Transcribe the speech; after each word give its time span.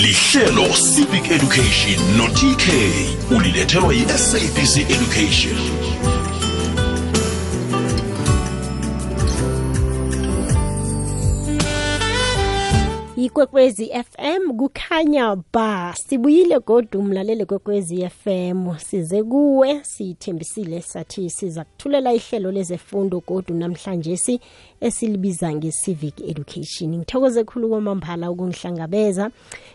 lihlelo 0.00 0.74
civic 0.74 1.30
education 1.30 2.16
no-tk 2.16 2.66
ulilethelwa 3.30 3.94
yi-sabc 3.94 4.76
education. 4.76 5.56
Ikwekwezi 13.30 13.86
FM 13.86 14.56
kukhanya 14.56 15.36
ba 15.52 15.94
sibuyile 15.96 16.58
godu 16.60 16.98
umlaleli 16.98 17.46
kwekwezi 17.46 18.08
FM 18.08 18.76
size 18.78 19.22
kuwe 19.22 19.84
sithembisile 19.84 20.82
sathi 20.82 21.30
siza 21.30 21.64
kuthulela 21.64 22.12
ihlelo 22.12 22.52
lezefundo 22.52 23.22
godu 23.26 23.54
namhlanje 23.54 24.16
si 24.16 24.40
esilibiza 24.80 25.52
nge-civic 25.54 26.20
education. 26.20 26.96
Ngithokoze 26.96 27.44
khulu 27.44 27.68
kwamambala 27.68 28.30
ukungihlangabeza. 28.30 29.30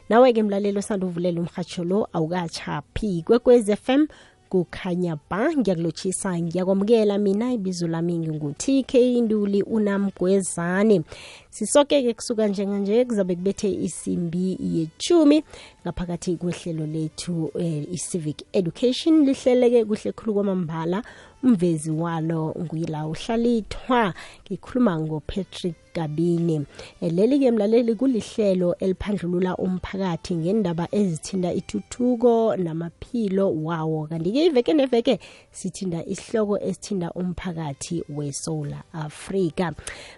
Nawe-ke 0.09 0.43
mlaleli 0.43 0.81
sanduvulela 0.81 1.41
umhatsho 1.41 1.83
lo 1.83 2.07
awukachaphi 2.13 3.23
kwekwezi 3.27 3.75
FM 3.75 4.07
kukhanya 4.55 5.17
ba 5.29 5.51
ngiyakulotshisa 5.57 6.39
ngiyakwamukela 6.39 7.17
mina 7.17 7.53
ibizo 7.53 7.87
lami 7.87 8.17
ngingu-tk 8.19 8.93
induli 8.93 9.61
unamgwezane. 9.61 11.01
Sisoke-ke 11.49 12.13
kusuka 12.13 12.47
njenganje 12.47 13.05
kuzabe 13.05 13.35
kubethe 13.35 13.71
isimbi 13.71 14.57
yechumi 14.59 15.43
ngaphakathi 15.83 16.35
kwehlelo 16.37 16.85
lethu 16.85 17.51
eh, 17.59 17.83
i-civic 17.91 18.43
education. 18.53 19.25
Lihleleke 19.25 19.85
kuhle 19.85 20.11
khulu 20.11 20.33
kwamambala 20.33 21.03
umvezi 21.45 21.91
walo 21.91 22.55
nguyila 22.59 23.07
uhlalithwa 23.07 24.13
ngikhuluma 24.43 24.99
ngopatrick 24.99 25.75
gabini. 25.95 26.65
Eh, 27.01 27.13
leli-ke 27.13 27.51
mlaleli 27.51 27.95
kulihlelo 27.95 28.75
eliphandlulula 28.79 29.57
umphakathi 29.57 30.35
ngendaba 30.35 30.87
ezithinta 30.91 31.53
ithuthuko 31.53 32.55
namaphilo 32.55 33.53
wawo 33.63 34.07
kanti-ke 34.07 34.45
iveke 34.45 34.73
neveke 34.73 35.19
sithinda 35.51 36.05
isihloko 36.05 36.59
esithinda 36.59 37.11
umphakathi 37.11 38.03
wesola 38.09 38.83
afrika. 38.93 39.73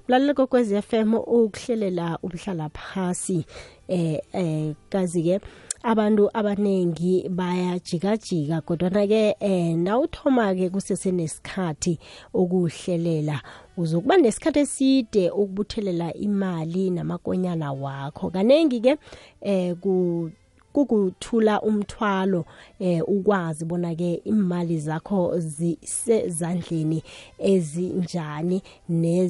Mlaleli 0.07 0.33
kokwezi 0.33 0.81
fm 0.81 1.13
ukuhlelela 1.13 2.19
umhlala 2.23 2.69
phasi 2.69 3.45
eh 3.87 4.19
eh 4.33 4.73
kazi-ke 4.89 5.39
abantu 5.83 6.29
abanengi 6.33 7.29
bayajikajika 7.29 8.61
kodwana-ke 8.61 9.35
eh 9.39 9.75
nawuthoma-ke 9.75 10.69
kusesenesikhathi 10.69 11.99
ukuhlelela 12.33 13.41
uzokuba 13.77 14.17
nesikhathi 14.17 14.59
eside 14.59 15.29
ukubuthelela 15.29 16.13
imali 16.13 16.89
namakonyana 16.89 17.71
wakho. 17.71 18.29
Kanengi-ke 18.29 18.97
eh 19.41 19.75
ku 19.81 20.31
kukuthula 20.73 21.61
umthwalo 21.61 22.45
eh 22.79 23.01
ukwazi 23.07 23.65
bona 23.65 23.95
ke 23.95 24.21
imali 24.25 24.79
zakho 24.79 25.39
zisezandleni 25.39 27.03
ezinjani 27.39 28.61
ne 28.89 29.29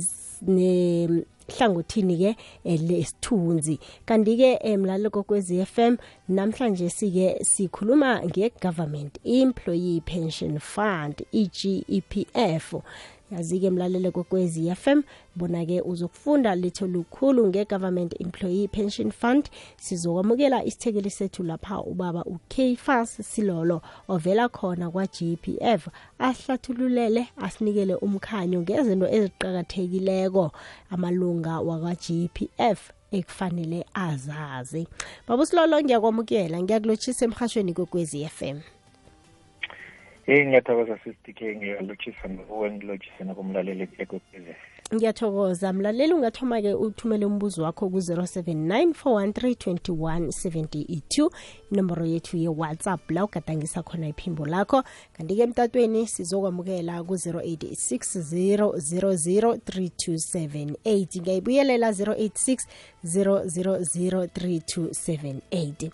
hlangothini 1.48 2.18
ke 2.18 2.36
lesithunzi. 2.64 3.80
Kanti 4.06 4.38
ke 4.38 4.60
emlalelo 4.64 5.10
kokwezi 5.10 5.66
FM 5.66 5.98
namhlanje 6.30 6.90
sike 6.90 7.44
sikhuluma 7.44 8.22
ngegovernment 8.26 9.20
employee 9.24 10.02
pension 10.02 10.60
fund 10.60 11.24
EGEPF 11.34 12.76
yazi-ke 13.32 13.70
mlalele 13.70 14.12
kokwezi 14.12 14.76
FM 14.76 15.02
bona-ke 15.36 15.82
uzokufunda 15.82 16.56
litho 16.56 16.88
lukhulu 16.88 17.48
nge-government 17.48 18.16
employee 18.22 18.68
pension 18.68 19.12
fund. 19.12 19.50
Sizokwamukela 19.78 20.66
isithekeli 20.66 21.10
sethu 21.10 21.44
lapha 21.44 21.82
ubaba 21.82 22.24
ukfas 22.26 23.22
silolo 23.22 23.82
ovela 24.08 24.50
khona 24.50 24.92
kwa-gpf 24.92 25.88
ahlathululele 26.20 27.28
asinikele 27.38 27.96
umkhanyo 27.96 28.62
ngezinto 28.62 29.08
eziqakathekileko 29.08 30.52
amalunga 30.90 31.60
wakwa-gpf 31.60 32.92
ekufanele 33.12 33.86
azazi. 33.94 34.88
Baba 35.28 35.46
silolo 35.46 35.82
ngiyakwamukela 35.82 36.62
ngiyakulotshisa 36.64 37.26
emhashweni 37.26 37.74
kokwezi 37.74 38.26
FM 38.26 38.77
hey 40.28 40.46
ngiyathokoza 40.46 40.98
sisitike 41.04 41.56
ngiyalotshisa 41.56 42.26
nguwe 42.30 42.68
ngilotshise 42.72 43.24
nakumlaleli 43.24 43.84
ekwekwezi 44.04 44.54
ngiyathokoza. 44.94 45.74
Mlaleli 45.74 46.14
ungathoma-ke 46.14 46.74
uthumele 46.74 47.26
umbuzo 47.26 47.64
wakho 47.64 47.90
ku-079 47.90 48.94
413 49.04 51.30
inomboro 51.72 52.06
yethu 52.06 52.38
ye-whatsapp 52.38 53.12
la 53.12 53.26
ugadangisa 53.26 53.84
khona 53.84 54.08
iphimbo 54.08 54.46
lakho. 54.46 54.84
Kanti-ke 55.14 55.44
emtatweni 55.44 56.08
sizokwamukela 56.08 57.04
ku-086 57.04 58.22
000 58.22 59.58
3278 59.58 61.22
ngiyayibuyelela 61.22 61.92
086 61.92 62.66
000 63.04 64.28
3278 64.28 65.92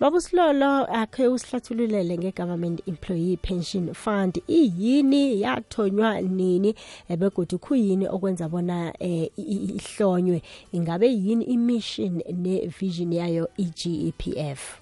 baba 0.00 0.16
usilolo 0.16 0.86
akhe 0.86 1.28
usihlathululele 1.28 2.18
nge-government 2.18 2.88
employee 2.88 3.36
pension 3.36 3.94
fund. 3.94 4.42
Iyini 4.48 5.40
yathonywa 5.40 6.20
nini? 6.20 6.74
Ebegodi 7.08 7.58
khuyini 7.58 8.08
okwenza 8.08 8.33
bona 8.48 8.92
eh, 8.98 9.30
i- 9.36 9.42
i- 9.54 9.76
ihlonywe 9.78 10.42
ingabe 10.72 11.06
yini 11.06 11.44
imission 11.44 12.22
ne-vision 12.32 13.12
yayo 13.12 13.48
i-gepf 13.56 14.80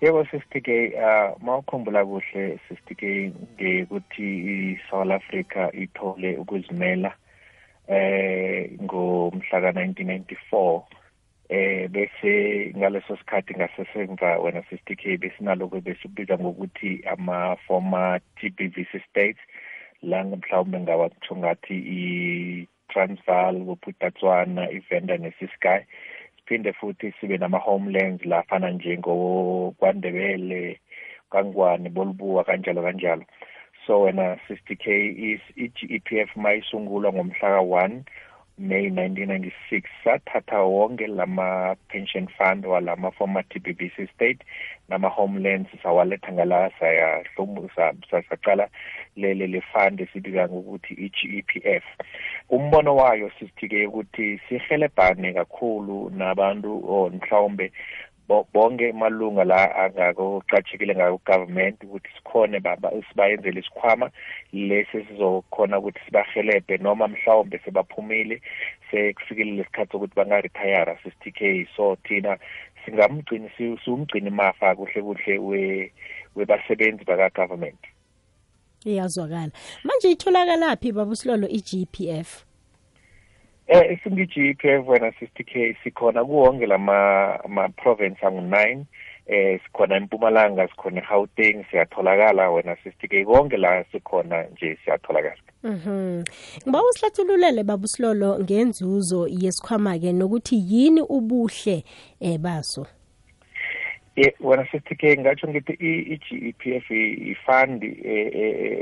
yebo 0.00 0.24
sisitike 0.30 0.92
uh 0.94 1.42
ma 1.42 1.56
ukhumbula 1.58 2.04
kuhle 2.06 2.58
sisitike 2.68 3.32
ngekuthi 3.54 4.28
i-south 4.54 5.10
africa 5.10 5.70
ithole 5.74 6.36
ukuzimela 6.36 7.14
eh 7.88 8.70
ngomhla 8.82 9.60
ka-1994 9.60 10.82
eh 11.48 11.88
bese 11.90 12.32
ngaleso 12.76 13.16
sikhathi 13.16 13.54
ngasesemva 13.54 14.38
wena 14.38 14.62
sisitike 14.70 15.16
besinaloko 15.16 15.80
besikubiza 15.80 16.38
ngokuthi 16.38 17.02
ama-former 17.12 18.20
tbvc 18.40 18.92
states. 19.10 19.40
La 20.02 20.24
mhlawumbe 20.24 20.80
ngawakutsho 20.80 21.36
ngathi 21.36 21.76
i-transvaal 22.00 23.54
bophutatswana 23.66 24.70
ivenda 24.70 25.16
nesiskay 25.16 25.82
siphinde 26.36 26.72
futhi 26.72 27.12
sibe 27.20 27.38
nama-homelands 27.38 28.24
la 28.24 28.38
afana 28.38 28.70
njengokwandebele 28.70 30.80
kangwane 31.30 31.88
bolubuwa 31.88 32.44
kanjalo 32.44 32.82
kanjalo. 32.82 33.24
So 33.86 34.00
wena 34.00 34.38
60k 34.48 34.86
is 35.16 35.40
i-gepf 35.56 36.36
mayisungulwa 36.36 37.12
ngomhla 37.12 37.40
ka-1 37.40 38.00
May 38.60 38.90
1996 38.90 39.86
sathatha 40.04 40.66
wonke 40.66 41.06
lama 41.06 41.76
pension 41.88 42.26
fund 42.26 42.64
walama 42.64 43.14
former 43.14 43.44
TBBC 43.44 44.08
state 44.14 44.42
nama 44.88 45.08
homelands 45.08 45.70
sawaletha 45.82 46.32
ngala 46.32 46.70
saya 46.80 47.22
saqala 48.10 48.68
lele 49.16 49.46
le 49.46 49.60
fund 49.60 50.00
esibika 50.00 50.48
ngokuthi 50.48 50.94
i-GEPF 50.94 51.84
umbono 52.50 52.96
wayo 52.96 53.30
sisithike 53.38 53.86
ukuthi 53.86 54.40
sihelebhane 54.48 55.32
kakhulu 55.32 56.10
nabantu 56.10 56.82
or 56.88 57.10
mhlawumbe 57.10 57.72
bonke 58.28 58.92
malunga 58.92 59.44
la 59.44 59.74
angakuqatshekile 59.84 60.94
ngaku 60.94 61.20
government 61.26 61.84
ukuthi 61.84 62.08
sikhone 62.16 62.60
baba 62.60 62.90
sibayenzele 63.08 63.60
isikhwama 63.60 64.10
lesi 64.52 65.04
sizokhona 65.08 65.78
ukuthi 65.78 66.00
sibahelebhe 66.06 66.76
noma 66.78 67.08
mhlawumbe 67.08 67.60
sebaphumile 67.64 68.40
sekufikile 68.90 69.52
lesikhathi 69.52 69.92
sokuthi 69.92 70.14
bangaretire 70.16 70.98
sisitk 71.02 71.68
so 71.76 71.96
thina 71.96 72.38
singamgcini 72.84 73.50
si- 73.56 73.78
siwumgcini 73.84 74.30
mafa 74.30 74.74
kuhle 74.74 75.02
kuhle 75.02 75.38
we 75.38 75.92
webasebenzi 76.36 77.04
baka-government. 77.04 77.78
Iyazwakala. 78.84 79.50
Manje 79.84 80.10
itholakala-phi 80.10 80.92
baba 80.92 81.10
usilolo 81.10 81.48
i-gpf 81.48 82.44
Eh 83.68 83.98
singi-GPF 84.04 84.88
wena 84.88 85.08
60k 85.10 85.76
sikhona 85.84 86.24
kuwonke 86.24 86.66
lama 86.66 87.38
ama 87.44 87.68
province 87.68 88.26
angu-9 88.26 88.82
eh 89.26 89.60
sikhona 89.64 89.96
eMpumalanga 89.96 90.68
sikhona 90.68 91.00
eGauteng 91.02 91.64
siyatholakala 91.70 92.50
wena 92.50 92.74
60k 92.74 93.24
konke 93.24 93.56
la 93.56 93.84
sikhona 93.92 94.42
nje 94.44 94.78
siyatholakala 94.84 95.36
Mhm. 95.62 96.24
Ngiba 96.66 96.82
usihlathululele 96.90 97.62
baba 97.64 97.84
usilolo 97.84 98.38
ngenzuzo 98.40 99.28
yesikhwama-ke 99.30 100.12
nokuthi 100.12 100.56
yini 100.70 101.00
ubuhle 101.00 101.84
eh 102.20 102.38
baso. 102.38 102.86
Ye 104.18 104.34
wena 104.40 104.62
60k 104.62 105.20
ngatsho 105.20 105.48
ngithi 105.48 105.72
i-GEPF 105.72 106.90
ifund 107.32 107.84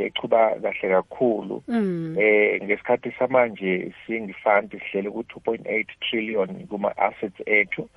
echuba 0.07 0.57
kahle 0.63 0.89
kakhulu. 0.95 1.63
Mm. 1.69 2.17
eh 2.19 2.63
ngesikhathi 2.63 3.13
samanje 3.19 3.93
singifund 4.07 4.71
sihlele 4.73 5.11
ku 5.11 5.21
2.8 5.21 5.87
trillion 6.01 6.67
kuma 6.67 6.97
assets 6.97 7.41
ethu. 7.47 7.89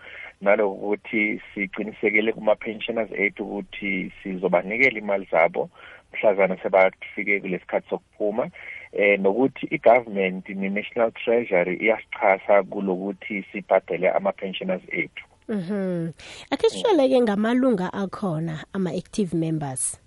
Nalokuthi 0.41 1.41
siqinisekele 1.53 2.33
kuma-pensioners 2.33 3.11
ethu 3.11 3.43
ukuthi 3.43 4.11
sizobanikela 4.23 4.99
imali 4.99 5.27
zabo 5.31 5.69
mhlazana 6.13 6.57
sebafike 6.63 7.39
kulesikhathi 7.39 7.89
sokuphuma. 7.89 8.49
Eh 8.91 9.19
nokuthi 9.19 9.67
i-government 9.71 10.49
ne-national 10.49 11.11
treasury 11.11 11.75
iyasichasa 11.75 12.63
kulokuthi 12.63 13.45
sibhadele 13.51 14.09
ama-pensioners 14.09 14.83
ethu. 14.91 15.28
Mhm. 15.49 16.13
Ake 16.51 16.69
sishele-ke 16.69 17.21
ngamalunga 17.21 17.89
akhona 17.93 18.65
ama-active 18.73 19.33
members. 19.33 19.99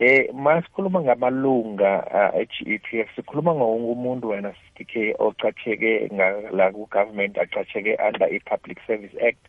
Eh 0.00 0.26
masikhuluma 0.34 1.02
ngamalunga 1.02 2.02
e-GEPF 2.34 3.14
sikhuluma 3.16 3.54
ngawonke 3.54 3.92
umuntu 3.92 4.28
wena 4.28 4.52
CTK 4.52 5.14
ocacheke 5.18 6.10
la 6.52 6.70
ku-government 6.72 7.38
acacheke 7.38 7.96
under 8.06 8.26
i-Public 8.26 8.78
Service 8.86 9.14
Act 9.22 9.42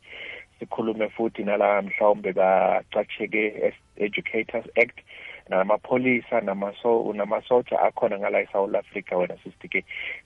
sikhulume 0.60 1.10
futhi 1.10 1.44
nala 1.44 1.82
mhlawumbe 1.82 2.34
bacacheke 2.34 3.74
Educators 3.98 4.66
Act 4.78 5.00
namapholisa 5.50 6.42
namaso 6.42 7.14
namasoja 7.14 7.80
akhona 7.82 8.20
ngala 8.20 8.42
eSouth 8.42 8.76
Africa 8.76 9.12
wena 9.18 9.36
CTK 9.36 9.84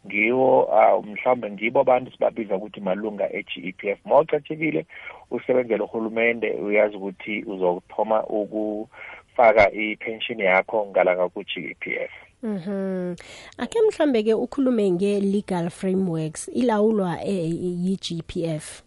ngiwo 0.07 0.69
mhlawumbe 1.03 1.51
ngibo 1.51 1.79
abantu 1.79 2.11
sibabiza 2.11 2.55
ukuthi 2.55 2.81
malunga 2.81 3.33
e-GEPF 3.33 3.99
mawucachekile 4.05 4.85
usebenzela 5.31 5.83
uhulumende 5.83 6.51
uyazi 6.51 6.95
ukuthi 6.95 7.43
uzothoma 7.43 8.23
uku 8.23 8.89
faka 9.35 9.71
i-pension 9.71 10.39
yakho 10.39 10.85
ngalanga 10.85 11.29
ku-GEPF 11.29 12.11
Mhm. 12.43 13.15
Ake 13.57 13.81
mhlambe 13.81 14.23
ke 14.23 14.33
ukhulume 14.33 14.91
nge-legal 14.91 15.69
frameworks 15.69 16.47
ilawulwa 16.47 17.21
yi-GPF. 17.21 18.83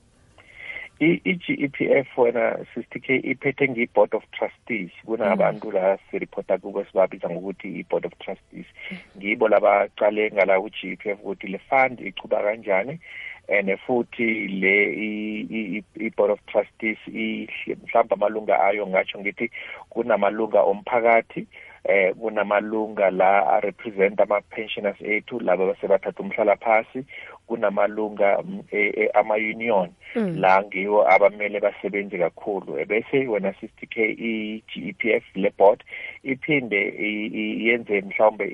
i-GEPF 1.01 2.19
wena 2.19 2.65
sister 2.75 3.01
K 3.01 3.17
iphethe 3.17 3.69
ngi-board 3.69 4.15
of 4.15 4.25
trustees. 4.33 4.91
Kunabantu 5.05 5.73
la 5.73 5.99
sireporta 6.11 6.59
kubo 6.59 6.85
sibabiza 6.85 7.31
ngokuthi 7.31 7.69
i-board 7.79 8.07
of 8.07 8.13
trustees. 8.19 8.67
Ngibo 9.17 9.49
labaqale 9.49 10.31
ngala 10.31 10.61
ku-GEPF 10.61 11.19
ukuthi 11.21 11.47
le 11.49 11.59
fund 11.59 12.01
ichuba 12.01 12.43
kanjani 12.43 12.99
and 13.49 13.71
futhi 13.87 14.49
le 14.61 14.77
i-board 16.01 16.31
of 16.31 16.41
trustees 16.47 16.99
mhlawumbe 17.07 18.15
amalunga 18.15 18.61
ayo 18.65 18.87
ngatsho 18.87 19.21
ngithi 19.21 19.51
kunamalunga 19.91 20.63
omphakathi 20.63 21.47
eh 21.85 22.15
kunamalunga 22.15 23.11
la 23.11 23.47
arepresent 23.57 24.21
ama-pensioners 24.21 25.01
ethu 25.01 25.41
laba 25.41 25.67
basebathatha 25.67 26.23
umhlala 26.23 26.57
phasi 26.57 27.07
kunamalunga 27.47 28.45
ama-union. 29.15 29.91
La 30.15 30.63
ngiwo 30.63 31.09
abamele 31.11 31.61
basebenze 31.61 32.19
kakhulu 32.19 32.87
bese 32.87 33.29
wena 33.29 33.55
sister 33.61 33.89
K 33.89 34.13
i-GEPF 34.13 35.25
le 35.35 35.51
board 35.59 35.85
iphinde 36.23 36.95
yenze 37.65 38.01
mhlawumbe 38.01 38.45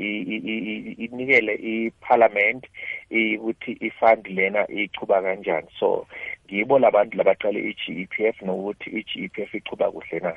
inikele 0.99 1.55
i-parliament 1.55 2.67
ukuthi 3.11 3.73
i-fund 3.81 4.27
lena 4.27 4.69
ichuba 4.69 5.23
kanjani. 5.23 5.69
So 5.79 6.07
ngibo 6.47 6.79
labantu 6.79 7.17
labaqale 7.17 7.61
i-GEPF 7.61 8.43
nokuthi 8.43 8.91
i-GEPF 8.91 9.55
ichuba 9.55 9.91
kuhle 9.91 10.21
na. 10.21 10.35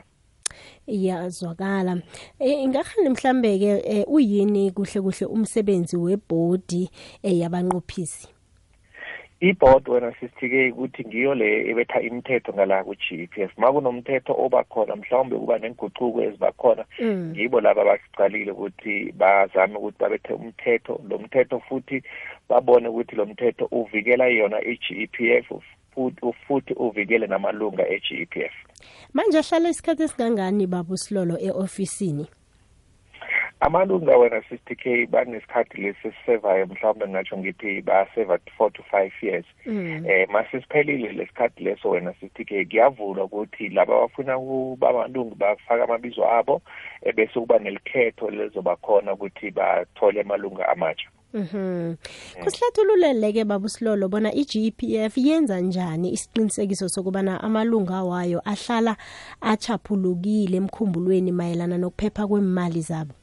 Iyazwakala. 0.87 2.01
Ingahani 2.39 3.09
mhlambe 3.09 3.59
ke 3.59 4.05
uyini 4.07 4.71
kuhle 4.71 5.01
kuhle 5.01 5.25
umsebenzi 5.25 5.97
webhodi 5.97 6.89
yabanqophisi? 7.23 8.34
I-board 9.39 9.89
wena 9.89 10.11
sisithike 10.11 10.71
ukuthi 10.71 11.05
ngiyo 11.05 11.35
le 11.35 11.69
ebetha 11.69 12.01
imithetho 12.01 12.53
ngala 12.53 12.83
ku-GEPF 12.83 13.51
makunomthetho 13.57 14.33
obakhona 14.37 14.95
mhlawumbe 14.95 15.35
kuba 15.37 15.59
nenguquko 15.59 16.21
ezibakhona 16.23 16.85
ngibo 17.03 17.61
laba 17.61 17.81
abasicalile 17.81 18.51
ukuthi 18.51 19.11
bazame 19.11 19.75
ukuthi 19.77 19.99
babethe 19.99 20.33
umthetho. 20.33 21.01
Lo 21.09 21.17
mthetho 21.17 21.59
futhi 21.59 22.03
babone 22.49 22.87
ukuthi 22.87 23.15
lo 23.15 23.25
mthetho 23.25 23.65
uvikela 23.71 24.27
yona 24.27 24.59
i-GEPF 24.61 25.51
futhi 26.47 26.73
uvikele 26.73 27.27
namalunga 27.27 27.88
e-GEPF 27.88 28.53
manje 29.13 29.38
ahlala 29.39 29.69
isikhathi 29.69 30.03
esingangani 30.03 30.67
baba 30.67 30.97
Silolo 30.97 31.38
eofisini? 31.39 32.27
Amalunga 33.59 34.17
wena 34.17 34.41
sister 34.49 34.77
K 34.77 35.05
banesikhathi 35.05 35.81
lesi 35.81 36.11
sisevayo 36.11 36.65
mhlawumbe 36.65 37.07
ngatsho 37.07 37.37
ngithi 37.37 37.81
baseva 37.81 38.39
4 38.59 38.71
to 38.71 38.83
5 38.91 39.11
years. 39.21 39.45
Eh 40.07 40.29
masisiphelile 40.29 41.11
lesikhathi 41.11 41.63
leso 41.63 41.89
wena 41.89 42.13
sister 42.19 42.45
K. 42.45 42.65
Kuyavulwa 42.65 43.25
ukuthi 43.25 43.69
laba 43.69 43.95
abafuna 43.95 44.39
kuba 44.39 44.89
amalungu 44.89 45.35
bafaka 45.35 45.83
amabizo 45.83 46.27
abo 46.27 46.61
ebese 47.01 47.39
kuba 47.39 47.59
nelikhetho 47.59 48.29
lezoba 48.29 48.75
khona 48.75 49.13
ukuthi 49.13 49.51
bathole 49.51 50.21
amalunga 50.21 50.69
amatsha. 50.69 51.09
Mhm. 51.33 51.95
Kusihlathululele 52.43 53.33
ke 53.33 53.43
baba 53.43 53.67
Silolo 53.69 54.07
bona 54.07 54.31
iGPF 54.33 55.17
yenza 55.17 55.59
njani 55.59 56.11
isiqinisekiso 56.11 56.89
sokubana 56.89 57.43
amalunga 57.43 58.03
wayo 58.03 58.41
ahlala 58.45 58.97
achaphulukile 59.41 60.57
emkhumbulweni 60.57 61.31
mayelana 61.31 61.77
nokuphepha 61.77 62.27
kwemali 62.27 62.81
zabo. 62.81 63.13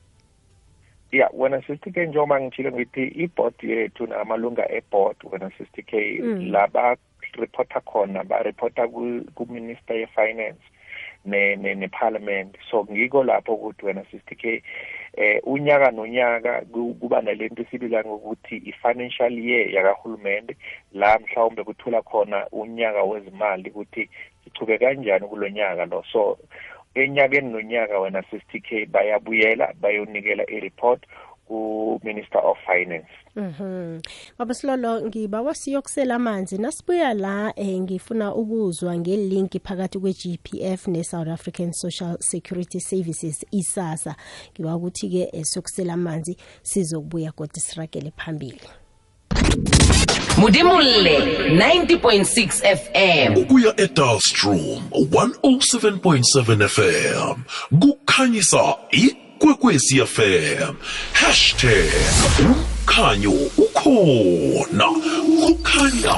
Yeah, 1.12 1.29
wena 1.35 1.61
sister 1.67 1.93
K 1.93 2.06
njengoba 2.06 2.41
ngitshilo 2.41 2.73
ngithi 2.73 3.03
i-board 3.05 3.55
yethu 3.62 4.06
namalunga 4.06 4.73
e-board 4.73 5.17
wena 5.32 5.50
sister 5.59 5.85
K 5.85 6.19
laba 6.50 6.97
reporta 7.32 7.81
khona 7.81 8.25
ba 8.25 8.43
reporta 8.43 8.88
ku 9.35 9.47
minister 9.50 9.97
ye 9.97 10.06
finance 10.06 10.64
ne 11.25 11.56
ne, 11.56 11.75
ne 11.75 11.88
parliament 11.88 12.56
so 12.70 12.87
ngiko 12.91 13.25
lapho 13.25 13.55
ukuthi 13.55 13.87
wena 13.87 14.05
sister 14.11 14.38
K 14.38 14.62
eh 15.12 15.41
unyaka 15.44 15.91
nonyaka 15.91 16.64
kuba 16.73 17.20
nalento 17.20 17.62
esibiza 17.62 18.05
ngokuthi 18.05 18.56
i-financial 18.56 19.32
year 19.32 19.69
yakahulumende 19.69 20.56
la 20.93 21.19
mhlawumbe 21.19 21.65
kuthula 21.65 22.03
khona 22.03 22.49
unyaka 22.53 23.03
wezimali 23.03 23.70
ukuthi 23.70 24.08
sichube 24.44 24.79
kanjani 24.79 25.29
kulonyaka 25.29 25.85
lo 25.87 26.05
so 26.12 26.38
enyakeni 26.94 27.53
nonyaka 27.53 27.99
wena 27.99 28.23
sister 28.23 28.61
K 28.61 28.87
bayabuyela 28.87 29.75
bayonikela 29.81 30.44
i-report 30.50 31.06
ku-minister 31.47 32.41
of 32.41 32.56
finance. 32.67 33.09
Mhm. 33.37 34.00
Baba 34.39 34.55
Silolo 34.55 35.03
ngibawa 35.03 35.55
siyokusela 35.55 36.15
amanzi 36.15 36.59
nasibuya 36.59 37.15
la 37.15 37.53
eh 37.56 37.81
ngifuna 37.81 38.35
ukuzwa 38.35 38.99
ngelink 38.99 39.53
phakathi 39.62 39.99
kweGPF 39.99 40.89
neSouth 40.89 41.29
African 41.29 41.72
Social 41.72 42.17
Security 42.20 42.81
Services 42.81 43.46
isasa 43.51 44.17
ngiba 44.53 44.77
ukuthi 44.77 45.08
ke 45.08 45.44
siyokusela 45.44 45.93
amanzi 45.93 46.37
sizokubuya 46.63 47.32
kodwa 47.32 47.61
siragele 47.61 48.13
phambili. 48.17 48.81
Mudimulle 50.39 51.19
90.6 51.51 52.62
FM 52.77 53.36
ukuya 53.36 53.74
eDalstrom 53.81 54.82
107.7 54.91 56.69
FM 56.69 57.34
kukhanyisa 57.81 58.74
ikwekwezi 58.91 60.06
FM 60.06 60.74
hashtag 61.12 61.91
#umkhanyo 62.41 63.32
ukhona. 63.56 64.89
Kukhanya 65.41 66.15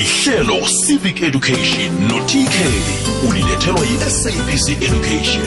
lihlelo 0.00 0.66
civic 0.86 1.22
education 1.22 1.92
no-tk 2.08 2.56
ulilethelwa 3.28 3.80
yi-sabc 3.80 4.68
education. 4.68 5.46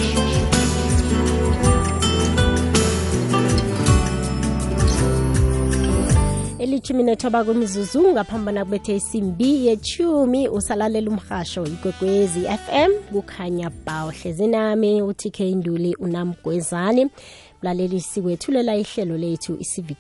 Elithumi 6.60 7.04
nethoba 7.04 7.44
kwemizuzu 7.44 8.12
ngaphambana 8.12 8.66
kubethe 8.66 8.96
isimbi 8.96 9.68
yechumi 9.68 10.48
usalalela 10.50 11.12
umhasho 11.12 11.66
ikwekwezi 11.66 12.42
FM 12.42 12.92
kukhanya 13.12 13.72
ba 13.86 14.06
uhlezi 14.06 14.48
nami 14.48 15.02
uTK 15.02 15.40
Nduli 15.40 15.96
unamgwezani. 15.96 17.10
Mlalelisi 17.62 18.22
wethulela 18.22 18.76
ihlelo 18.76 19.18
lethu 19.18 19.58
i-civic 19.60 19.98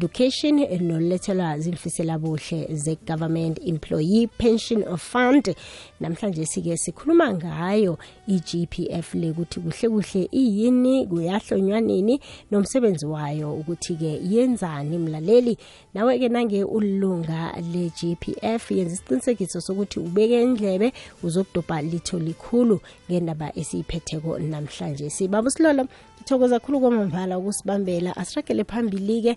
education 0.00 0.66
nolethelwa 0.80 1.58
zilifisela 1.58 2.18
buhle 2.18 2.68
ze-government 2.74 3.58
employee 3.66 4.26
pension 4.26 4.96
fund. 4.96 5.54
Namhlanje 6.00 6.46
sike 6.46 6.76
sikhuluma 6.76 7.32
ngayo 7.34 7.98
i-gpf 8.26 9.14
le 9.14 9.30
ukuthi 9.30 9.60
kuhle 9.60 9.88
kuhle 9.88 10.28
iyini 10.32 11.06
kuyahlonywa 11.06 11.80
nini 11.80 12.20
nomsebenzi 12.50 13.06
wayo 13.06 13.54
ukuthi-ke 13.54 14.20
yenzani. 14.28 14.98
Mlaleli 14.98 15.58
nawe-ke 15.94 16.28
nange 16.28 16.64
ulunga 16.64 17.52
le-gpf 17.72 18.70
yenza 18.70 18.94
isiqinisekiso 18.94 19.60
sokuthi 19.60 20.00
ubeke 20.00 20.42
indlebe 20.42 20.92
uzokudobha 21.22 21.82
litho 21.82 22.18
likhulu 22.18 22.80
ngendaba 23.10 23.52
esiyiphetheko 23.58 24.38
namhlanje. 24.38 25.10
Sibaba 25.10 25.50
silolo 25.50 25.86
ngithokoza 26.20 26.60
khulu 26.60 26.80
kwamambala 26.80 27.38
ukusibambela 27.38 28.16
asiragele 28.16 28.64
phambili-ke 28.64 29.36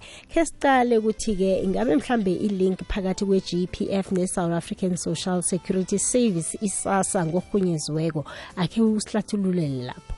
sicale 0.53 0.97
ukuthi-ke 0.97 1.59
ingabe 1.63 1.95
mhlambe 1.95 2.31
ilink 2.31 2.79
phakathi 2.87 3.25
kwe-gpf 3.25 4.11
ne-south 4.11 4.53
african 4.53 4.95
social 4.95 5.41
security 5.41 5.99
service 5.99 6.57
isasa 6.61 7.25
ngohunyeziweko 7.25 8.25
akhe 8.57 8.81
usihlathululele 8.81 9.83
lapho. 9.83 10.13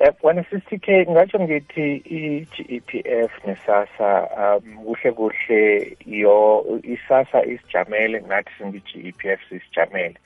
Eh, 0.00 0.12
wena 0.22 0.44
sister 0.50 0.78
K 0.78 1.06
ngatsho 1.10 1.40
ngithi 1.40 2.02
i-GEPF 2.04 3.30
nesasa 3.46 4.28
um 4.36 4.84
kuhle 4.84 5.12
kuhle 5.12 5.96
yo 6.06 6.64
isasa 6.82 7.44
isijamele 7.44 8.22
ngathi 8.22 8.50
singi-GEPF 8.58 9.40
sisijamele. 9.48 10.16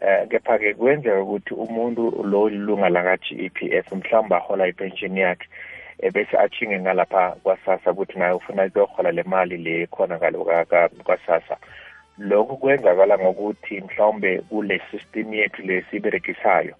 Eh 0.00 0.28
kepha 0.28 0.58
ke 0.58 0.74
kwenzeka 0.74 1.22
ukuthi 1.22 1.54
umuntu 1.54 2.22
lo 2.24 2.48
ilunga 2.48 2.88
laka 2.88 3.16
GEPF 3.16 3.92
mhlawumbe 3.92 4.36
ahola 4.36 4.68
ipension 4.68 5.16
yakhe. 5.16 5.48
Ebese 6.02 6.38
achinge 6.38 6.80
ngalapha 6.80 7.36
kwasasa 7.42 7.90
ukuthi 7.92 8.18
naye 8.18 8.32
ufuna 8.32 8.64
ukuyohola 8.64 9.12
le 9.12 9.22
mali 9.22 9.56
le 9.56 9.86
khona 9.86 10.16
ngalo 10.16 10.38
kwasasa 11.04 11.56
lokhu 12.18 12.56
kwenzakala 12.56 13.18
ngokuthi 13.18 13.80
mhlawumbe 13.80 14.38
kule 14.38 14.80
system 14.90 15.34
yethu 15.34 15.62
le 15.62 15.84
siberegisayo 15.90 16.74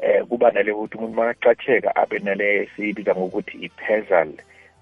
eh 0.00 0.24
kuba 0.24 0.50
nale 0.50 0.72
ukuthi 0.72 0.96
umuntu 0.98 1.16
makacatsheka 1.16 1.96
abe 1.96 2.18
nale 2.18 2.68
siyibiza 2.76 3.14
ngokuthi 3.14 3.58
i-pesal 3.66 4.28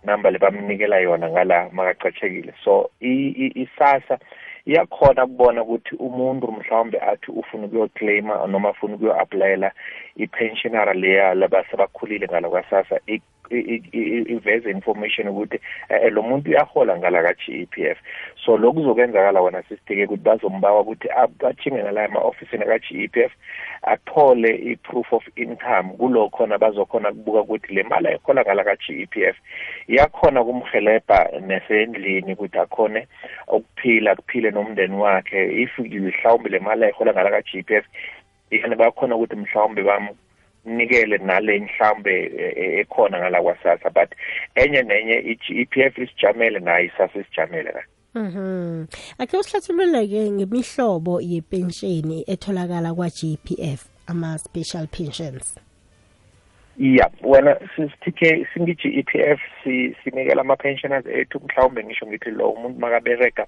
number 0.04 0.32
lebamnikela 0.32 0.98
yona 0.98 1.28
ngala 1.30 1.68
makacatshekile 1.72 2.52
so 2.64 2.90
isasa 3.00 4.18
iyakhona 4.66 5.24
ukubona 5.24 5.62
ukuthi 5.62 5.94
umuntu 5.96 6.52
mhlawumbe 6.52 6.98
athi 7.00 7.30
ufuna 7.30 7.66
ukuyoclaima 7.66 8.46
noma 8.46 8.68
afuna 8.68 8.94
ukuyo-aplayela 8.94 9.72
i-pensionara 10.16 10.94
leya 10.94 11.34
labasebakhulile 11.34 12.26
ngala 12.26 12.48
kwasasa 12.48 13.00
iveze 13.50 14.70
information 14.70 15.28
ukuthi 15.28 15.60
eh, 15.88 16.12
lo 16.12 16.22
muntu 16.22 16.50
uyahola 16.50 16.98
ngala 16.98 17.22
ka-GEPF 17.22 17.98
so 18.44 18.56
lokhu 18.56 18.74
kuzokwenzakala 18.80 19.40
wona 19.40 19.62
sisitike 19.62 20.04
ukuthi 20.04 20.22
bazombawa 20.22 20.80
ukuthi 20.80 21.08
achinge 21.48 21.82
nalaya 21.82 22.08
ma-ofisini 22.08 22.64
ka-GEPF 22.64 23.32
athole 23.82 24.48
i-proof 24.72 25.12
of 25.12 25.24
income. 25.36 25.96
Kulo 25.98 26.28
khona 26.28 26.58
bazokhona 26.58 27.12
kubuka 27.12 27.40
ukuthi 27.40 27.74
le 27.74 27.82
mali 27.82 28.08
ayihola 28.08 28.42
ngala 28.42 28.64
ka-GEPF 28.64 29.36
iyakhona 29.88 30.44
kumhelebha 30.44 31.28
nesendlini 31.40 32.32
ukuthi 32.32 32.58
akhone 32.58 33.06
ukuphila 33.48 34.16
kuphile 34.16 34.50
nomndeni 34.50 34.96
wakhe. 34.96 35.62
If 35.62 35.78
mhlawumbe 35.78 36.48
le 36.50 36.58
mali 36.58 36.84
ayihola 36.84 37.12
ngala 37.12 37.30
ka-GEPF 37.30 37.84
yani 38.50 38.76
bakhona 38.76 39.16
ukuthi 39.16 39.36
mhlawumbe 39.36 39.82
bam 39.82 40.08
nikele 40.64 41.18
nale 41.18 41.58
mhlambe 41.60 42.32
ekhona 42.80 43.18
ngala 43.18 43.42
kwasasa 43.42 43.90
but 43.90 44.10
enye 44.54 44.82
nenye 44.82 45.14
i-EPF 45.14 45.98
isijamele 45.98 46.58
nayo 46.60 46.84
isasa 46.86 47.18
isijamele 47.20 47.72
la 47.72 47.82
Mhm. 48.14 48.86
Ake 49.18 49.36
usihlathulule-ke 49.36 50.30
ngemihlobo 50.30 51.20
yepensheni 51.20 52.24
etholakala 52.26 52.94
kwa-GPF 52.94 53.84
ama 54.06 54.38
special 54.38 54.86
pensions. 54.86 55.54
Yeah 56.78 57.10
wena 57.22 57.56
sisitike 57.76 58.46
singithi 58.54 58.98
EPF 58.98 59.40
si 59.64 59.96
sinikela 60.04 60.40
ama 60.40 60.56
pensioners 60.56 61.06
ethu 61.06 61.40
mhlawumbe 61.40 61.84
ngisho 61.84 62.06
ngithi 62.06 62.30
lo 62.30 62.50
umuntu 62.50 62.80
makabereka 62.80 63.46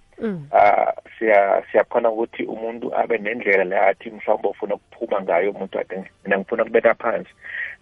ah 0.53 0.93
siya 1.19 1.63
siyakhona 1.73 2.11
ukuthi 2.11 2.43
umuntu 2.45 2.95
abe 2.95 3.19
nendlela 3.19 3.65
le 3.65 3.79
athi 3.79 4.11
mhlawumbe 4.11 4.49
ufuna 4.49 4.75
ukuphuma 4.75 5.23
ngayo 5.23 5.51
umuntu 5.51 5.79
athi 5.79 5.97
mina 6.25 6.39
ngifuna 6.39 6.63
ukubeka 6.63 6.95
phansi. 6.95 7.31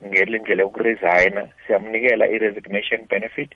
Ngelindlela 0.06 0.62
yokuresigna 0.62 1.48
siyamnikela 1.66 2.28
i-resignation 2.28 3.00
benefit 3.10 3.50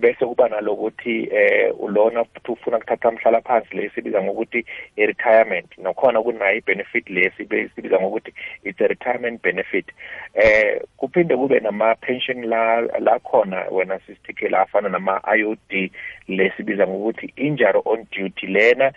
bese 0.00 0.26
kuba 0.26 0.48
nalokuthi 0.48 1.28
eh 1.32 1.72
ulona 1.80 2.24
futhi 2.24 2.52
ufuna 2.52 2.78
kuthatha 2.78 3.08
umhlala 3.08 3.40
phansi 3.40 3.76
le 3.76 3.90
sibiza 3.94 4.22
ngokuthi 4.22 4.64
i-retirement. 4.96 5.78
Nokhona 5.78 6.22
kunayo 6.22 6.56
i-benefit 6.56 7.10
le 7.10 7.32
sibiza 7.36 8.00
ngokuthi 8.00 8.32
it's 8.64 8.80
a 8.80 8.88
retirement 8.88 9.42
benefit. 9.42 9.86
Eh 10.34 10.80
kuphinde 10.96 11.36
kube 11.36 11.60
nama-pension 11.60 12.44
la 12.44 12.80
la 12.80 13.18
khona 13.18 13.64
wena 13.70 13.98
sisithike 14.06 14.48
la 14.48 14.60
afana 14.60 14.88
nama-IOD 14.88 15.90
lesibiza 16.28 16.86
ngokuthi 16.86 17.32
injury 17.36 17.80
on 17.84 18.06
duty 18.12 18.46
lena 18.46 18.92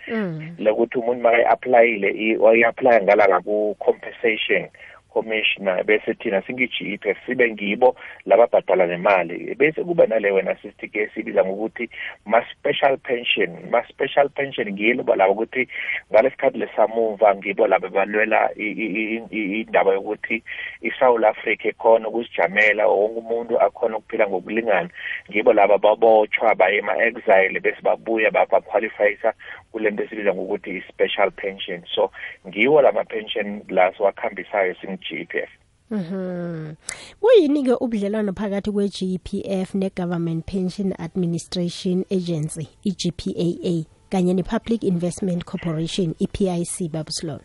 lokuthi 0.58 0.98
umuntu 0.98 1.22
makayi-aplayile 1.22 2.36
wayi-aplya 2.36 3.02
ngala 3.02 3.40
ku-compensation. 3.40 4.68
Commissioner 5.16 5.84
bese 5.84 6.14
thina 6.14 6.42
singi-GEPF 6.42 7.16
sibe 7.26 7.50
ngibo 7.50 7.96
lababhadala 8.26 8.86
nemali. 8.86 9.54
Bese 9.54 9.84
kuba 9.84 10.06
nale 10.06 10.30
wena 10.30 10.54
sisitike 10.56 11.02
esibiza 11.02 11.44
ngokuthi 11.44 11.88
ma-special 12.26 12.98
pension 12.98 13.50
ma-special 13.70 14.28
pension 14.28 14.72
ngilo 14.72 15.16
labo 15.16 15.32
ukuthi 15.32 15.68
ngalesikhathi 16.12 16.58
lesamuva 16.58 17.34
ngibo 17.34 17.66
laba 17.66 17.88
balwela 17.88 18.50
indaba 18.56 19.92
yokuthi 19.92 20.42
i-South 20.82 21.24
Africa 21.24 21.64
ekhona 21.64 22.08
ukuzijamela 22.08 22.86
wonke 22.86 23.18
umuntu 23.18 23.60
akhona 23.60 23.96
ukuphila 23.96 24.28
ngokulingana. 24.28 24.90
Ngibo 25.30 25.52
laba 25.52 25.78
babotshwa 25.78 26.54
baye 26.54 26.78
ema-exile 26.78 27.60
bese 27.60 27.80
babuya 27.82 28.30
baqualifyisa 28.30 29.32
kule 29.72 29.90
nto 29.90 30.02
esibiza 30.02 30.34
ngokuthi 30.34 30.70
i-special 30.76 31.30
pension. 31.30 31.82
So 31.94 32.10
ngiwo 32.48 32.82
lama-pension 32.82 33.62
la 33.68 33.92
siwakhambisayo 33.92 34.74
singu-GPF 35.08 35.48
Mhm. 35.90 36.74
Kuyini 37.20 37.62
ke 37.64 37.72
ubudlelwano 37.80 38.32
phakathi 38.32 38.70
kwe-GPF 38.70 39.74
ne-Government 39.74 40.44
Pension 40.44 40.92
Administration 40.98 42.04
Agency, 42.10 42.68
i-GPAA, 42.84 43.86
kanye 44.10 44.34
ne-Public 44.34 44.82
Investment 44.82 45.44
Corporation, 45.44 46.14
i-PIC 46.18 46.90
babuslolo? 46.90 47.40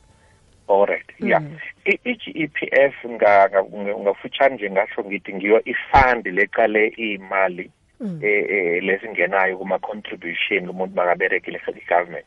Alright. 0.68 1.06
Yeah. 1.20 1.44
I-GEPF 1.86 2.94
ngafutshane 4.02 4.56
nje 4.56 4.72
ngasho 4.72 5.04
ngithi 5.04 5.34
ngiyo 5.34 5.62
ifund 5.66 6.26
leqale 6.28 6.88
imali 6.88 7.72
eh 8.22 8.84
lesingenayo 8.84 9.58
kuma 9.58 9.80
contribution 9.80 10.68
kumuntu 10.68 10.96
makaberekile 10.96 11.60
for 11.60 11.74
the 11.74 11.82
government 11.96 12.26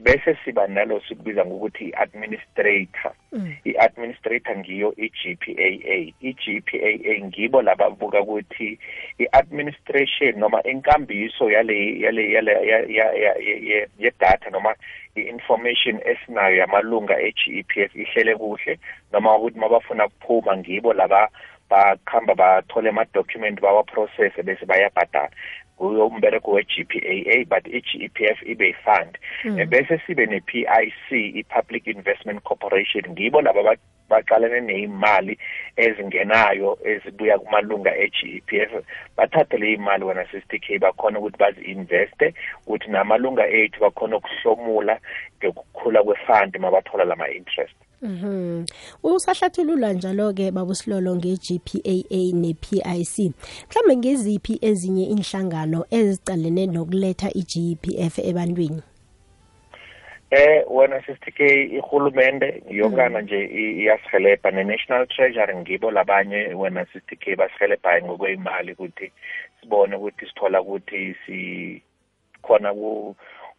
bese 0.00 0.36
siba 0.44 0.66
nalo 0.66 1.00
sikubiza 1.08 1.44
ngokuthi 1.44 1.84
i-administrator. 1.84 3.12
I-administrator 3.64 4.56
ngiyo 4.58 4.94
i-GPAA 4.96 6.12
i-GPAA 6.20 7.24
ngibo 7.24 7.62
laba 7.62 7.90
buka 7.90 8.20
ukuthi 8.20 8.78
i-administration 9.18 10.38
noma 10.38 10.62
inkambiso 10.62 11.50
yale 11.50 12.00
yale 12.00 12.32
yale 12.32 12.52
ye-data 13.98 14.50
noma 14.50 14.74
i-information 15.16 16.00
esinayo 16.04 16.56
yamalunga 16.56 17.20
e-GEPF 17.20 17.96
ihlele 17.96 18.34
kuhle 18.36 18.78
noma 19.12 19.36
ukuthi 19.36 19.58
mabafuna 19.58 20.08
kuphuma 20.08 20.56
ngibo 20.56 20.92
laba 20.92 21.28
bakhamba 21.70 22.34
bathole 22.34 22.88
ama-document 22.88 23.60
bawaprocesse 23.60 24.42
bese 24.42 24.64
bayabhadala. 24.66 25.30
Umbereko 25.82 26.52
we-GPAA 26.52 27.48
but 27.48 27.66
i-GEPF 27.66 28.42
ibe 28.46 28.66
yi-fund 28.66 29.18
bese 29.68 30.00
sibe 30.06 30.26
ne-PIC 30.26 31.12
i-Public 31.12 31.86
Investment 31.86 32.42
Corporation. 32.42 33.04
Ngibo 33.10 33.40
laba 33.40 33.76
baqalene 34.12 34.60
neyimali 34.60 35.38
ezingenayo 35.76 36.78
ezibuya 36.84 37.38
kumalunga 37.38 37.96
e-GEPF 37.96 38.72
bathathe 39.16 39.56
le 39.58 39.72
imali 39.72 40.04
wena 40.04 40.24
sister 40.30 40.78
bakhona 40.80 41.18
ukuthi 41.18 41.38
bazi-investe 41.38 42.34
ukuthi 42.66 42.90
namalunga 42.90 43.48
ethu 43.48 43.80
bakhona 43.80 44.16
ukuhlomula 44.16 45.00
ngokukhula 45.92 46.02
kwe-fund 46.02 46.58
mabathola 46.58 47.04
lama-interest 47.04 47.74
Mhm. 48.02 48.66
Usahlathulula 49.02 49.92
njalo 49.92 50.32
ke 50.34 50.50
babusilolo 50.50 51.16
ngeGPAA 51.16 52.32
nePIC. 52.34 53.32
Mhlambe 53.70 53.96
ngeziphi 53.96 54.58
ezinye 54.60 55.04
inhlangano 55.06 55.84
ezicalene 55.90 56.66
nokuletha 56.66 57.30
iGPF 57.30 58.18
ebantwini? 58.18 58.82
eh 60.30 60.64
wena 60.70 60.98
sister 61.06 61.32
K 61.34 61.64
ihulumende 61.78 62.62
yonkana 62.70 63.20
nje 63.20 63.44
i- 63.44 63.82
iyasihelebha 63.82 64.50
ne-national 64.50 65.06
treasury 65.06 65.56
ngibo 65.56 65.90
labanye 65.90 66.54
wena 66.54 66.86
sister 66.86 67.18
K 67.18 67.36
basihelebhayo 67.36 68.04
ngokweyimali 68.04 68.72
ukuthi 68.72 69.12
sibone 69.60 69.96
ukuthi 69.96 70.26
sithola 70.26 70.60
ukuthi 70.62 71.14
si 71.26 71.82
khona 72.42 72.74
ku 72.74 73.14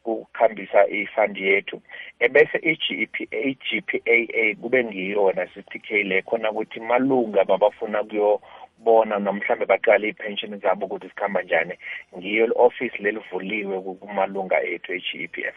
ukukhambisa 0.06 0.88
ifund 0.88 1.38
yethu. 1.38 1.82
Ebese 2.20 2.58
i-GP 2.58 3.16
i-GPAA 3.32 4.56
kube 4.62 4.84
ngiyona 4.84 5.48
sister 5.54 5.82
K 5.82 6.04
le 6.04 6.22
khona 6.22 6.52
ukuthi 6.52 6.80
malunga 6.80 7.46
babafuna 7.46 8.04
kuyobona 8.04 9.20
nomhlambe 9.20 9.66
baqale 9.66 10.08
i-pension 10.10 10.60
zabo 10.60 10.86
ukuthi 10.86 11.10
sikhamba 11.10 11.42
njani 11.42 11.74
ngiyo 12.18 12.46
i-office 12.46 12.98
lelivuliwe 13.04 13.82
kumalunga 13.82 14.64
ethu 14.64 14.94
e-GEPF 14.94 15.56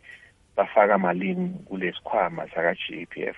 bafaka 0.58 0.98
malini 0.98 1.50
kulesikhwama 1.66 2.48
saka-GEPF 2.48 3.36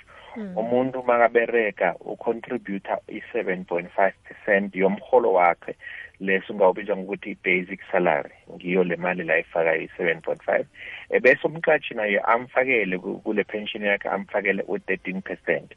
umuntu 0.55 1.03
makabereka 1.03 1.95
ucontributor 1.99 2.97
i-7.5 3.07 4.11
percent 4.23 4.75
yomholo 4.75 5.33
wakhe. 5.33 5.75
Leso 6.19 6.53
ungawubiza 6.53 6.97
ngokuthi 6.97 7.31
i-basic 7.31 7.79
salary 7.91 8.31
ngiyo 8.55 8.83
le 8.83 8.95
mali 8.95 9.23
la 9.23 9.39
ifaka 9.39 9.75
i-7.5 9.77 10.65
ebese 11.09 11.47
umqatshi 11.47 11.93
naye 11.93 12.19
amfakele 12.19 12.97
ku- 12.99 13.19
kule 13.19 13.43
pension 13.43 13.83
yakhe 13.83 14.09
amfakele 14.09 14.63
u-13 14.67 15.21
percent. 15.21 15.71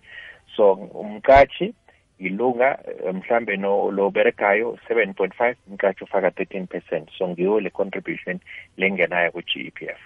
So 0.56 0.72
umqatshi 0.72 1.74
ilunga 2.18 2.78
mhlambe 3.14 3.56
no 3.56 3.90
lo 3.90 4.10
beregayo 4.10 4.78
7.5 4.90 5.54
umqatshi 5.70 6.04
ufaka 6.04 6.28
13 6.30 6.66
percent. 6.66 7.08
So 7.18 7.28
ngiyo 7.28 7.60
le 7.60 7.70
contribution 7.70 8.40
lengenayo 8.76 9.30
ku-GEPF 9.32 9.98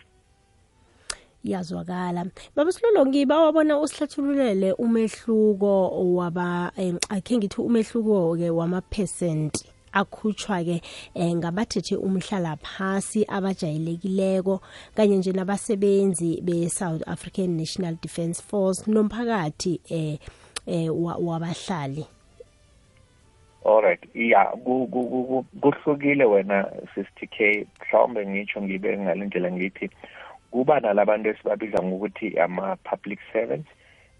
yazwakala 1.45 2.27
baba 2.57 2.73
silolo 2.73 3.07
ngiba 3.07 3.41
wabona 3.41 3.79
usihlathululele 3.79 4.73
umehluko 4.73 5.91
waba 6.17 6.73
eh, 6.77 6.95
akhe 7.09 7.37
ngithi 7.37 7.61
umehluko 7.61 8.37
ke 8.37 8.51
wama-percent. 8.51 9.55
Akhutshwa-ke 10.01 10.77
eh, 11.15 11.33
ngabathethe 11.37 11.97
umhlala 11.97 12.57
phasi 12.57 13.25
abajayelekileko 13.29 14.61
kanye 14.97 15.17
nje 15.17 15.33
nabasebenzi 15.33 16.41
be-south 16.45 17.03
african 17.09 17.57
national 17.57 17.95
defence 18.03 18.43
force 18.43 18.85
nomphakathi 18.91 19.81
eh, 19.91 20.19
eh, 20.67 20.89
wa- 20.93 21.17
wabahlali. 21.17 22.05
Alright 23.65 24.01
ya 24.15 24.45
ku- 24.65 24.87
ku- 24.87 25.09
ku- 25.11 25.25
ku- 25.25 25.47
kuhlukile 25.61 26.25
wena 26.25 26.71
sister 26.95 27.29
K. 27.29 27.67
Mhlawumbe 27.81 28.27
ngitsho 28.27 28.63
ngibe 28.63 28.99
ngalendlela 28.99 29.51
ngithi 29.53 29.91
kuba 30.51 30.81
nalabantu 30.81 31.29
esibabiza 31.31 31.83
ngokuthi 31.83 32.39
ama-public 32.39 33.19
servants. 33.33 33.69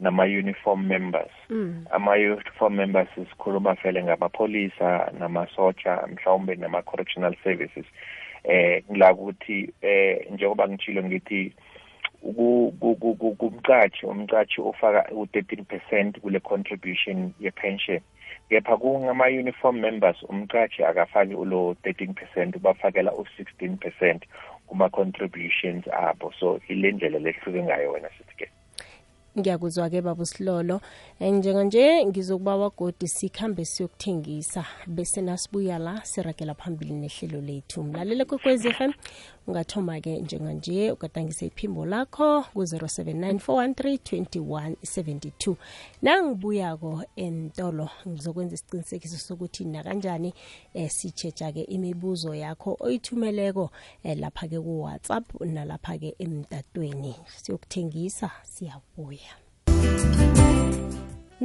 Nama-uniform 0.01 0.87
members. 0.87 1.31
Mm. 1.51 1.87
ama-uniform 1.91 2.75
members 2.75 3.09
sikhuluma 3.15 3.75
vele 3.75 4.03
ngamapolisa 4.03 5.13
namasotsha 5.19 6.07
mhlawumbe 6.07 6.55
nama-correctional 6.55 7.35
services. 7.45 7.85
Eh 8.45 8.83
ngila 8.91 9.13
ukuthi 9.13 9.71
eh 9.83 10.27
njengoba 10.31 10.69
ngitshilo 10.69 11.03
ngithi 11.03 11.53
ku- 12.21 12.75
ku- 12.81 12.97
ku- 12.97 13.15
ku- 13.15 13.35
kumqatshi 13.35 14.07
umqatshi 14.07 14.61
ufaka 14.61 15.11
u-13 15.13 15.65
percent 15.65 16.21
kule 16.21 16.41
contribution 16.41 17.33
ye-pension. 17.41 18.01
Kepha 18.49 18.77
kungama-uniform 18.77 19.81
members 19.81 20.23
umqatshi 20.23 20.85
akafaki 20.85 21.35
ulo 21.35 21.77
13 21.83 22.13
percent 22.15 22.57
ubafakela 22.57 23.13
u-16 23.13 23.77
percent 23.77 24.23
kuma-contributions 24.67 25.85
abo. 25.93 26.33
So 26.41 26.61
ile 26.69 26.93
ndlela 26.93 27.19
lehluke 27.19 27.63
ngayo 27.63 27.93
wena 27.93 28.09
sithi 28.19 28.47
ngiyakuzwa-ke 29.39 30.03
baba 30.03 30.23
usilolo 30.23 30.81
um 31.21 31.37
njenganje 31.37 32.07
ngizokuba 32.07 32.57
wagodi 32.57 33.09
sikhambe 33.09 33.65
siyokuthengisa 33.65 34.65
bese 34.87 35.21
nasibuya 35.21 35.79
la 35.79 36.05
siragela 36.05 36.55
phambili 36.55 36.95
nehlelo 36.95 37.41
lethu. 37.41 37.83
Mlalele 37.83 38.25
kwekwezi 38.25 38.73
FM 38.73 38.93
ungathoma-ke 39.47 40.19
njenganje 40.21 40.91
ugadangise 40.91 41.47
iphimbo 41.47 41.87
lakho 41.87 42.43
ku-079 42.43 43.35
413 43.35 44.21
2172 44.21 45.55
nangibuyako 46.03 47.05
entolo 47.17 47.91
ngizokwenza 48.09 48.55
isiqinisekiso 48.55 49.19
sokuthi 49.19 49.65
nakanjani 49.65 50.35
um 50.75 50.89
sitshetsha-ke 50.89 51.63
imibuzo 51.63 52.35
yakho 52.35 52.77
oyithumeleko 52.81 53.71
um 54.05 54.21
lapha-ke 54.21 54.61
ku-whatsapp 54.61 55.41
nalapha-ke 55.41 56.15
emtatweni. 56.19 57.15
Siyokuthengisa 57.37 58.31
siyabuya 58.43 59.26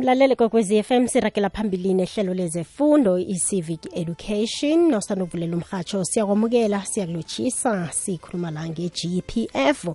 mlalele 0.02 0.36
kokwezi 0.36 0.84
FM 0.84 1.08
sirakela 1.08 1.50
phambili 1.50 1.94
nehlelo 1.94 2.34
lezefundo 2.34 3.20
i-civic 3.20 3.98
education. 3.98 4.90
Nosanda 4.90 5.24
ukuvulela 5.24 5.58
umhatsho 5.58 6.06
siyakwamukela 6.06 6.86
siyakulotshisa 6.86 7.90
sikhuluma 7.92 8.52
la 8.52 8.70
nge-gpf 8.70 9.88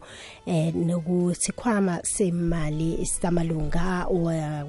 eh 0.47 0.75
nokusikhwama 0.75 2.01
semali 2.03 3.07
samalunga 3.07 4.07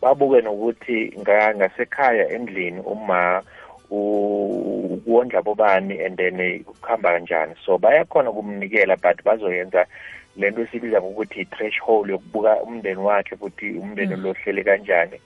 babuke 0.02 0.40
nokuthi 0.40 1.12
nga- 1.20 1.54
ngasekhaya 1.54 2.28
endlini 2.30 2.80
uma 2.80 3.42
u- 3.90 5.00
kuwondla 5.04 5.42
bobani 5.42 6.00
and 6.00 6.16
then 6.16 6.64
kuhamba 6.64 7.12
kanjani. 7.12 7.54
So 7.66 7.78
bayakhona 7.78 8.30
ukumnikela 8.30 8.96
but 8.96 9.22
bazoyenza 9.24 9.86
lento 10.36 10.62
esibiza 10.62 11.00
ngokuthi 11.02 11.40
i-threshold 11.40 12.10
yokubuka 12.10 12.62
umndeni 12.62 13.00
wakhe 13.00 13.36
futhi 13.36 13.70
umndeni 13.78 14.16
lo 14.16 14.32
hleli 14.32 14.64
kanjani. 14.64 15.14
eh, 15.14 15.20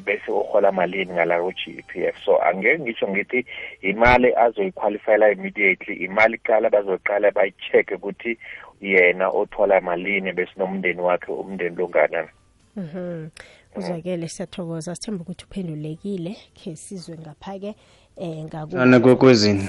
bese 0.00 0.30
uhola 0.32 0.72
malini 0.72 1.12
ngala 1.12 1.40
ku-GEPF 1.40 2.24
so 2.24 2.42
angeke 2.42 2.78
ngisho 2.78 3.08
ngithi 3.08 3.46
imali 3.82 4.34
azoyiqualifyela 4.36 5.32
immediately 5.32 5.94
imali 5.94 6.38
kuqala 6.38 6.70
bazoqala 6.70 7.30
bayi-check-e 7.30 7.94
ukuthi 7.94 8.38
yena 8.80 9.28
othola 9.28 9.80
malini 9.80 10.32
bese 10.32 10.52
nomndeni 10.56 11.00
wakhe 11.00 11.32
umndeni 11.32 11.76
longanana 11.76 12.28
Mhm. 12.76 13.28
Uzwakele 13.76 14.28
siyathokoza 14.28 14.94
sithemba 14.94 15.22
ukuthi 15.22 15.44
uphendulekile 15.44 16.36
ke 16.54 16.76
sizwe 16.76 17.18
ngapha-ke 17.18 17.74
eh 18.16 18.44
ngaku 18.44 18.78
Ane 18.78 18.98
kwekwezini. 18.98 19.68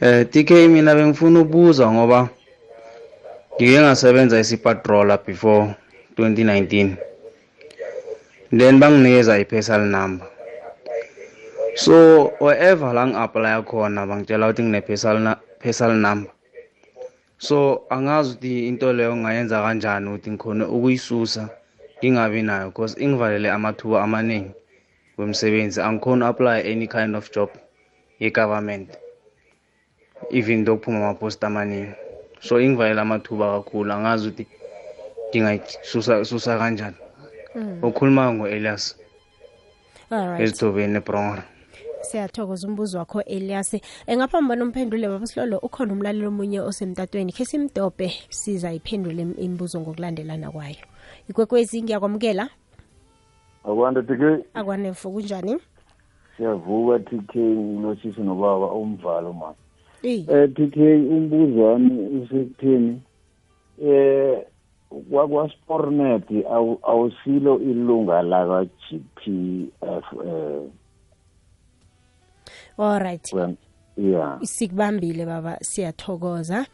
Eh 0.00 0.26
TK 0.30 0.50
mina 0.68 0.94
bengifuna 0.94 1.40
ukubuza 1.40 1.92
ngoba 1.92 2.28
ngike 3.56 3.80
ngasebenza 3.80 4.40
isipatroller 4.40 5.18
before 5.26 5.74
2019. 6.16 6.96
Then 8.50 8.80
banginikeza 8.80 9.38
i-personal 9.38 9.86
number. 9.86 10.26
So 11.76 12.34
wherever 12.40 12.90
la 12.92 13.06
ngi-apply 13.06 13.62
khona 13.62 14.06
bangitshela 14.06 14.50
ukuthi 14.50 14.62
ngine 14.62 14.80
personal 14.82 15.22
na- 15.22 15.40
personal 15.62 15.96
number. 15.96 16.32
So 17.38 17.86
angazi 17.90 18.34
ukuthi 18.34 18.68
into 18.68 18.92
leyo 18.92 19.16
ngayenza 19.16 19.62
kanjani 19.62 20.08
ukuthi 20.08 20.30
ngikhone 20.30 20.64
ukuyisusa 20.64 21.48
ngingabi 22.02 22.42
nayo 22.42 22.66
because 22.68 22.96
ingivalele 22.98 23.50
amathuba 23.50 24.02
amaningi 24.02 24.50
wemsebenzi 25.18 25.80
angikhona 25.80 26.28
apply 26.28 26.60
any 26.64 26.86
kind 26.86 27.14
of 27.16 27.30
job 27.30 27.50
ye-government 28.18 28.88
even 30.30 30.64
though 30.64 30.76
kuphuma 30.76 30.98
amapost 30.98 31.44
amaningi 31.44 31.92
so 32.40 32.60
ingivalela 32.60 33.02
amathuba 33.02 33.52
kakhulu 33.52 33.92
angazi 33.92 34.28
ukuthi 34.28 34.46
ngingayisusa 35.30 36.24
susa 36.24 36.58
kanjani 36.58 36.96
ukhuluma 37.82 38.32
ngo-elias 38.32 38.96
alright 40.10 40.40
ezidobeni 40.42 40.96
ebrongora 40.96 41.42
siyathokoza 42.02 42.68
umbuzo 42.68 42.98
wakho 42.98 43.22
Elias. 43.22 43.76
Engaphambi 44.06 44.48
bona 44.48 44.64
umphendule 44.64 45.08
baba 45.08 45.26
Silolo 45.26 45.58
ukhona 45.58 45.92
umlaleli 45.92 46.26
omunye 46.26 46.60
osemtatweni 46.60 47.32
ke 47.32 47.44
simdobe 47.44 48.08
siza 48.30 48.72
iphendule 48.72 49.22
im- 49.22 49.34
imibuzo 49.38 49.80
ngokulandelana 49.80 50.50
kwayo. 50.50 50.80
Ikwekwezi 51.28 51.82
ngiyakwamukela? 51.82 52.48
Akwanda 53.64 54.02
tk 54.02 54.44
akwanefo 54.54 55.10
kunjani 55.10 55.58
siyavuka 56.36 56.98
tk 56.98 57.36
ngilotshise 57.36 58.20
nobaba 58.22 58.72
umvalo 58.72 59.32
ma 59.32 59.48
um 59.48 59.54
eh 60.02 60.48
tk 60.56 60.76
umbuzo 61.10 61.62
wami 61.62 61.92
usekutheni 62.24 63.02
eh 63.84 64.40
wakwaspornet 65.10 66.30
awu- 66.30 66.78
awusilo 66.82 67.58
ilunga 67.60 68.22
laka-gpf 68.22 70.06
eh 70.26 70.62
f 72.76 72.80
allright 72.80 73.32
ya 73.96 74.38
sikubambile 74.42 75.26
baba 75.26 75.58
siyathokoza. 75.60 76.66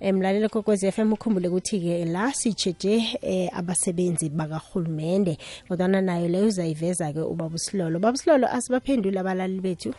Emlalelo 0.00 0.48
kokwezi 0.48 0.92
FM 0.92 1.12
ukhumbule 1.12 1.48
ukuthi-ke 1.48 2.04
la 2.04 2.32
sijeje 2.32 3.18
eh, 3.22 3.50
abasebenzi 3.58 4.28
bakahulumende 4.30 5.38
kodwana 5.68 6.00
nayo 6.00 6.28
leyo 6.28 6.46
uzayiveza-ke 6.46 7.20
ubaba 7.20 7.54
usilolo 7.54 7.98
baba 7.98 8.12
usilolo 8.14 8.46
asibaphendule 8.48 9.20
abalali 9.20 9.60
bethu? 9.60 9.94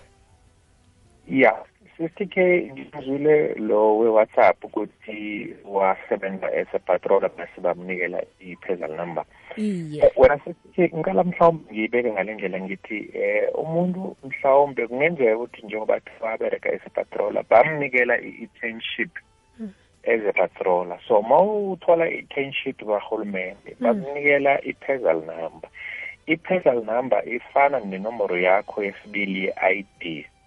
Ya 1.29 1.53
sister 2.01 2.27
k 2.27 2.71
ngizwile 2.73 3.53
lo 3.55 3.97
we-whatsapp 3.97 4.63
ukuthi 4.63 5.53
wasebenza 5.65 6.47
as 6.53 6.67
a 6.73 6.79
patrola 6.79 7.29
bese 7.29 7.61
bamnikela 7.61 8.23
i-pesal 8.39 8.95
number. 8.95 9.23
Iye. 9.57 10.11
Wena 10.17 10.39
ngicala 10.77 11.23
mhlawumbe 11.23 11.71
ngiyibeke 11.71 12.11
ngale 12.11 12.33
ndlela 12.33 12.59
ngithi 12.61 13.09
eh 13.13 13.49
umuntu 13.55 14.15
mhlawumbe 14.23 14.87
kungenzeka 14.87 15.37
ukuthi 15.37 15.65
njengoba 15.65 15.99
kuthiwa 15.99 16.31
abereka 16.33 16.71
esipatrola 16.71 17.43
bamnikela 17.49 18.21
i-internship 18.21 19.11
as 20.03 20.21
a 20.29 20.33
patrola 20.33 20.97
so 21.07 21.21
ma 21.21 21.37
uthola 21.41 22.09
i-internship 22.09 22.77
kahulumende 22.85 23.75
bakunikela 23.79 24.61
i-pesal 24.65 25.21
number. 25.21 25.69
I-pesal 26.27 26.83
number 26.83 27.21
ifana 27.29 27.79
nenomboro 27.79 28.37
yakho 28.37 28.83
yesibili 28.83 29.45
ye-i 29.45 29.85
Mm. 30.05 30.40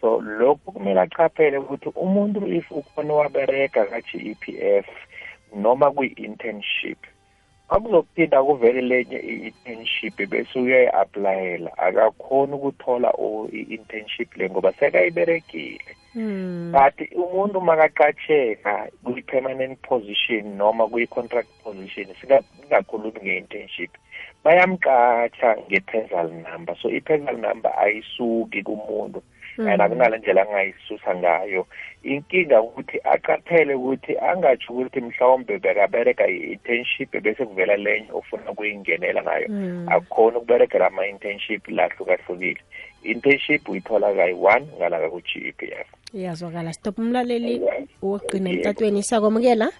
So 0.00 0.20
lokhu 0.20 0.72
kumele 0.72 1.00
achaphele 1.00 1.58
ukuthi 1.58 1.88
umuntu 1.96 2.46
if 2.46 2.70
ukhona 2.72 3.14
wabereka 3.14 3.84
ka-GEPF 3.86 4.86
noma 5.56 5.90
kwi-internship 5.90 6.98
akuzophinda 7.68 8.42
kuvele 8.44 8.80
lenye 8.80 9.16
i-internship 9.18 10.16
bese 10.28 10.58
uyayi-aplayela 10.58 11.78
akakhoni 11.78 12.52
ukuthola 12.52 13.10
o- 13.18 13.48
i-internship 13.52 14.36
le 14.36 14.50
ngoba 14.50 14.72
sekayiberegile. 14.72 15.96
Mm. 16.14 16.70
but 16.72 17.08
umuntu 17.16 17.60
makaqatsheka 17.60 18.88
kwi-permanent 19.04 19.78
position 19.82 20.56
noma 20.56 20.86
kwi-contract 20.88 21.48
position 21.64 22.06
singa- 22.20 22.44
singakhulumi 22.60 23.18
nge-internship 23.22 23.90
bayamqatsha 24.44 25.56
nge-pesal 25.66 26.30
number. 26.30 26.76
So 26.82 26.88
i-pesal 26.90 27.36
number 27.38 27.72
ayisuki 27.78 28.62
kumuntu. 28.62 29.22
And 29.58 29.80
akunale 29.82 30.18
ndlela 30.18 30.42
angayisusa 30.42 31.14
ngayo. 31.14 31.66
Inkinga 32.02 32.62
ukuthi 32.62 33.00
aqaphele 33.04 33.74
ukuthi 33.74 34.18
angatsho 34.18 34.72
ukuthi 34.72 35.00
mhlawumbe 35.00 35.58
bekabereka 35.58 36.26
i-internship 36.28 37.22
bese 37.22 37.46
kuvela 37.46 37.76
lenye 37.76 38.08
ofuna 38.12 38.50
ukuyingenela 38.50 39.22
ngayo. 39.22 39.46
Mm. 39.48 39.86
akukhona 39.88 40.38
ukuberekela 40.38 40.86
ama-internship 40.86 41.68
lahlukahlukile. 41.68 42.60
Internship 43.04 43.68
uyithola 43.68 44.14
kayi-one 44.14 44.66
ngalaka 44.78 45.08
ku-g 45.10 45.30
e 45.48 45.52
p 45.52 45.72
f. 45.72 45.88
Iyazwakala. 46.14 46.72
Stop 46.72 46.98
umlaleli 46.98 47.60
wogqina 48.02 48.50
emtatweni 48.50 49.02
siyakwamukela? 49.02 49.70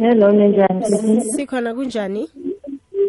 Hello 0.00 0.32
ninjani 0.32 1.20
sikhona 1.20 1.74
kunjani? 1.74 2.28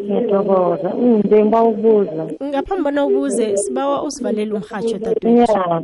Ngiyathokoza. 0.06 0.90
Ngibe 0.96 1.38
ngiba 1.46 1.64
ukubuza. 1.64 2.24
Ngaphambi 2.44 2.84
bona 2.84 3.06
ubuze 3.06 3.58
sibawa 3.58 4.04
usivalele 4.04 4.54
umhatsho 4.54 4.98
dadwethu. 4.98 5.28
Ya 5.30 5.82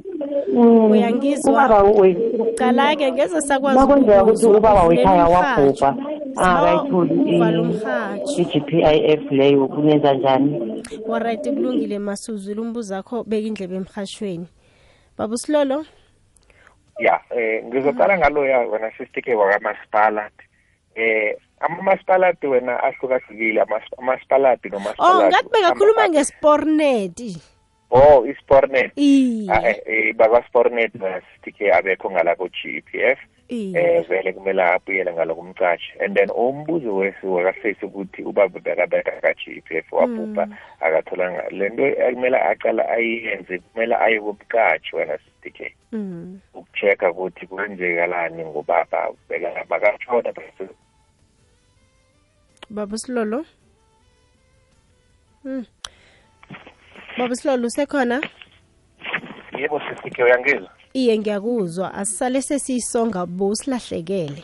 Uyangizwa? 0.91 1.51
ubaba 1.51 1.83
we 1.83 2.15
cala-ke 2.57 3.11
ngeze 3.11 3.41
sakwazi 3.41 3.79
makwenzeka 3.79 4.23
ukuthi 4.23 4.45
ukuzwa. 4.45 4.57
ubaba 4.57 4.81
Uvulele 4.83 4.99
wekhaya 5.01 5.25
umrhatjho. 5.27 5.61
wabhubha 5.61 5.95
Sibawa 6.31 6.59
akayitholi 6.71 7.35
uvale 7.35 7.59
umrhatjho. 7.59 8.41
i-g 8.41 8.59
p 8.67 8.83
i 8.83 8.97
f 9.17 9.31
leyo 9.31 9.67
kunenza 9.67 10.13
njani? 10.13 10.83
Oright 11.09 11.43
kulungile 11.49 11.99
masuzile 11.99 12.61
umbuzo 12.61 12.95
akho 12.97 13.23
beka 13.23 13.47
indlebe 13.47 13.75
emhashweni 13.75 14.47
baba 15.17 15.33
usilolo? 15.33 15.85
Ya 16.99 17.19
eh 17.35 17.63
ngizoqala 17.65 18.17
ngaloya 18.17 18.59
wena 18.59 18.91
sisitike 18.97 19.35
wakamasipala 19.35 20.29
eh 20.95 21.35
amamasipalati 21.61 22.47
wena 22.47 22.83
ahlukahlukile 22.83 23.61
amas- 23.61 23.93
amaspalati 23.97 24.67
oh 24.67 24.71
nomasipalati 24.71 25.27
ngathi 25.27 25.49
bengakhuluma 25.53 26.09
ngespornet. 26.09 27.19
Oh 27.91 28.25
ispornet. 28.25 28.91
Iye 28.95 29.51
Ah, 29.51 29.67
eh, 29.69 29.81
eh, 29.85 30.15
bakwaspornet 30.15 30.91
sitike 31.35 31.73
abekho 31.73 32.11
ngala 32.11 32.35
ku-g 32.35 32.77
e 32.77 32.81
p 32.81 33.03
f. 33.03 33.19
Iye 33.51 33.75
eh 33.75 34.07
vele 34.07 34.33
kumele 34.33 34.63
abuyele 34.63 35.11
ngalo 35.13 35.35
kumcashi 35.35 35.99
and 35.99 36.15
then 36.15 36.29
umbuzo 36.31 36.95
wesi 36.95 37.25
wakafesi 37.27 37.85
ukuthi 37.85 38.23
ubaba 38.23 38.59
bekabeka 38.59 39.11
ka-g 39.21 39.59
e 39.59 39.61
p 39.61 39.77
f 39.83 39.91
wabhubha 39.91 40.47
akatholanga 40.79 41.43
le 41.51 41.69
nto 41.69 41.83
ekumele 41.83 42.37
aqala 42.39 42.89
ayiyenze 42.89 43.59
kumele 43.59 43.95
aye 43.95 44.19
kumcashi 44.19 44.95
wena 44.95 45.17
sitike 45.17 45.75
Mm. 45.91 46.39
ukucheck-a 46.53 47.11
ukuthi 47.11 47.47
kwenzekalani 47.47 48.45
ngubaba 48.45 49.11
beka- 49.29 49.65
bakatshona 49.67 50.31
bese 50.31 50.71
baba 52.71 52.95
usilolo 52.95 53.45
Mm. 55.43 55.65
baba 57.17 57.33
usilolo 57.33 57.67
usekhona? 57.67 58.21
Yebo 59.59 59.79
sisike 59.79 60.23
uyangizwa. 60.23 60.69
Iye 60.93 61.17
ngiyakuzwa. 61.19 61.93
Asisale 61.93 62.41
sesiyisonga 62.41 63.25
bo 63.25 63.47
usilahlekele. 63.47 64.43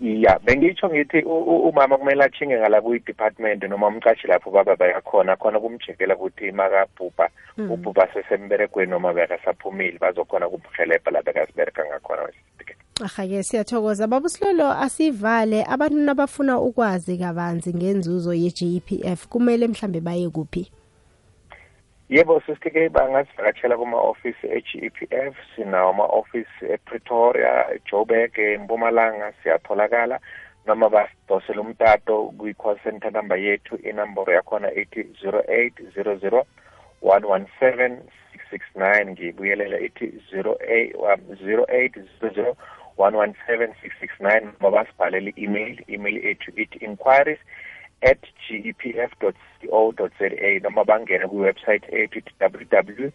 Ya 0.00 0.38
bengitsho 0.38 0.88
ngithi 0.88 1.22
umama 1.22 1.98
kumele 1.98 2.24
achinge 2.24 2.58
ngala 2.58 2.80
kuyi-department 2.80 3.62
noma 3.64 3.86
umcashi 3.86 4.26
lapho 4.26 4.50
baba 4.50 4.76
bayakhona 4.76 5.36
khona 5.36 5.60
kumjekela 5.60 6.16
ukuthi 6.16 6.52
makabhubha 6.52 7.28
ubhubha 7.58 8.08
sesemberegweni 8.12 8.90
noma 8.90 9.12
bekasaphumile 9.12 9.98
bazokhona 9.98 10.48
kumhelebha 10.48 11.10
la 11.10 11.22
bekasibereka 11.22 11.84
ngakhona 11.86 12.22
wesitike 12.22 12.76
ahake 13.04 13.42
siyathokoza. 13.42 14.06
Baba 14.06 14.26
usilolo 14.26 14.70
asivale. 14.70 15.64
Abantu 15.64 15.96
nabafuna 15.98 16.60
ukwazi 16.60 17.18
kabanzi 17.18 17.74
ngenzuzo 17.74 18.34
ye-g 18.34 18.80
p 18.80 19.00
f 19.04 19.28
kumele 19.28 19.68
mhlambe 19.68 20.00
baye 20.00 20.28
kuphi? 20.28 20.72
Yebo 22.08 22.40
sisitike 22.40 22.88
bangasivakatshela 22.88 23.76
kuma-ofisi 23.76 24.46
e-g 24.46 24.78
e 24.86 24.90
p 24.90 25.06
f 25.10 25.34
sinawo 25.56 25.90
ama-ofisi 25.90 26.64
epretoria 26.70 27.74
ejobeke 27.74 28.52
empumalanga 28.52 29.32
siyatholakala. 29.42 30.20
Noma 30.66 30.88
basidosele 30.88 31.60
umtato 31.60 32.32
kwi-call 32.38 32.78
center 32.82 33.12
number 33.12 33.38
yethu 33.38 33.76
inamboro 33.76 34.32
yakhona 34.32 34.74
ethi 34.74 35.02
0800 35.02 36.44
117 37.02 37.98
669 38.50 39.10
ngiyibuyelela 39.10 39.80
ithi 39.80 40.06
0800 40.32 40.94
117 40.94 42.54
669 42.98 44.52
noma 44.60 44.70
basibhalele 44.76 45.30
i-email 45.36 45.80
i-email 45.88 46.26
ethu 46.26 46.50
ithi 46.56 46.78
inquiries 46.84 47.38
at 48.02 48.18
gepf 48.48 49.12
co 49.20 49.32
gepf.co.za 49.62 50.60
noma 50.62 50.84
bangene 50.84 51.26
kwiwebsayithi 51.28 51.96
ethu 51.96 52.18
ithi 52.18 52.32
www 52.40 53.10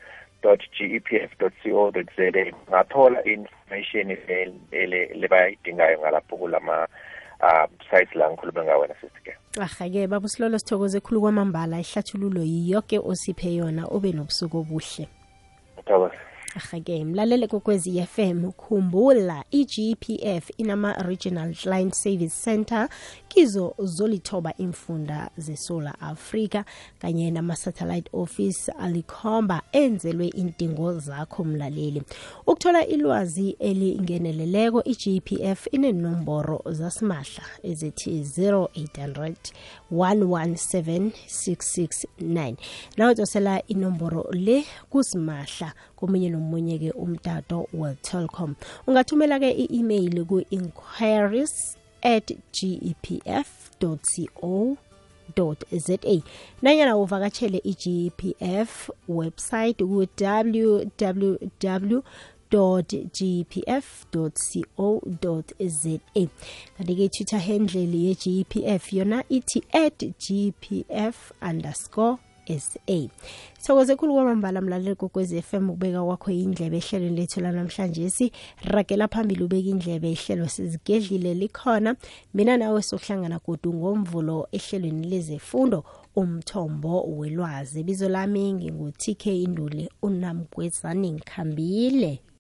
gepf.co.za 0.80 2.52
ngathola 2.70 3.24
information 3.26 4.08
le- 4.08 4.86
le- 4.88 5.14
lebayidingayo 5.14 6.00
ngalapho 6.00 6.38
kulama 6.38 6.88
uh, 7.42 7.66
sites 7.90 8.16
la 8.16 8.30
ngikhulume 8.30 8.64
ngawena 8.64 8.78
wena 8.82 8.96
sisike 9.02 9.34
ahake 9.62 10.08
baba 10.08 10.26
usilolo 10.26 10.60
sithokoze 10.60 11.00
khulu 11.00 11.22
kwamambala. 11.22 11.80
Ihlathululo 11.80 12.42
yiyoke 12.42 13.00
osiphe 13.00 13.56
yona 13.56 13.88
ube 13.90 14.12
nobusuku 14.12 14.58
obuhle. 14.58 15.08
Thokoza 15.86 16.16
ahake 16.56 17.06
mlalele 17.06 17.48
kokwezi 17.48 18.02
FM 18.04 18.52
khumbula 18.52 19.44
iGPF 19.52 20.50
inama 20.58 20.94
regional 20.94 21.56
client 21.56 21.94
service 21.94 22.44
center 22.44 22.90
kizo 23.28 23.74
zolithoba 23.80 24.54
imfunda 24.58 25.30
zeSolar 25.38 25.96
Africa 26.00 26.64
kanye 27.00 27.32
nama 27.32 27.56
satellite 27.56 28.10
office 28.14 28.72
alikhomba 28.72 29.62
enzelwe 29.72 30.28
intingo 30.28 30.94
zakho 31.00 31.44
mlaleli. 31.44 32.04
Ukuthola 32.48 32.86
ilwazi 32.88 33.56
elingeneleleko 33.60 34.84
iGPF 34.84 35.68
inenomboro 35.72 36.62
zasimahla 36.70 37.44
ezithi 37.64 38.20
0800 38.20 39.34
117 39.92 41.12
669 41.28 42.56
nawotosela 42.98 43.64
inomboro 43.68 44.28
le 44.32 44.66
kusimahla 44.90 45.74
komunye 46.02 46.30
nomunye 46.30 46.78
ke 46.82 46.92
umtato 46.98 47.68
wetelcom 47.74 48.56
ungathumela 48.88 49.40
ke 49.40 49.50
i-email 49.64 50.26
ku-inquiries 50.26 51.78
at 52.02 52.34
gepf 52.52 53.48
co 53.78 54.78
za. 55.72 55.98
Nanyana 56.62 56.98
uvakatshele 56.98 57.62
i-gpf 57.64 58.90
website 59.10 59.78
ku-www 59.78 60.92
gpf.co.za 63.18 64.40
kanti-ke 66.78 67.04
i-twitter 67.06 67.40
handle 67.40 67.98
ye-gpf 68.06 68.94
yona 68.94 69.24
ithi 69.30 69.64
at 69.72 70.04
gpf 70.20 71.32
underscore 71.42 72.18
sa 72.60 72.80
thokoze 73.64 73.96
khulu 73.96 74.14
kwamambala 74.14 74.62
mlaleli 74.62 74.96
kokwezi 74.96 75.42
FM 75.42 75.70
ukubeka 75.70 76.04
kwakho 76.04 76.32
indlebe 76.32 76.78
ehlelweni 76.78 77.16
lethu 77.16 77.42
lanamhlanje 77.42 78.10
si 78.10 78.32
ragela 78.64 79.08
phambili 79.08 79.44
ubeka 79.44 79.70
indlebe 79.70 80.12
ihlelo 80.12 80.48
sizigedlile 80.48 81.34
likhona. 81.34 81.96
Mina 82.34 82.58
nawe 82.58 82.82
sokuhlangana 82.82 83.40
godu 83.46 83.74
ngomvulo 83.74 84.48
ehlelweni 84.52 85.08
lezefundo 85.08 85.84
umthombo 86.16 87.04
welwazi. 87.04 87.84
Bizo 87.84 88.10
lami 88.10 88.54
ngingu-tk 88.54 89.26
induli 89.26 89.90
unamgwezani 90.02 91.12
ngikhambile 91.12 92.22